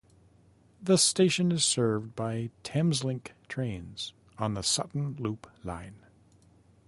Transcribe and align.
The 0.81 0.97
station 0.97 1.51
is 1.51 1.63
served 1.63 2.15
by 2.15 2.49
Thameslink 2.63 3.33
trains 3.47 4.13
on 4.39 4.55
the 4.55 4.63
Sutton 4.63 5.15
Loop 5.19 5.45
Line. 5.63 6.03